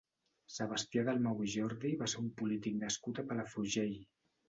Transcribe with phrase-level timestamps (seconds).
[0.53, 3.99] Sebastià Dalmau i Jordi va ser un polític nascut a Palafrugell.